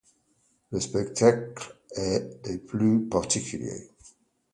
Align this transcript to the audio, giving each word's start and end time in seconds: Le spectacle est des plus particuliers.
Le 0.71 0.79
spectacle 0.79 1.77
est 1.95 2.43
des 2.43 2.57
plus 2.57 3.07
particuliers. 3.07 3.91